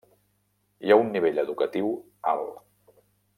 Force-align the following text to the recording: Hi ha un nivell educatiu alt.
Hi 0.87 0.93
ha 0.95 0.97
un 1.01 1.11
nivell 1.17 1.41
educatiu 1.43 1.93
alt. 2.33 2.57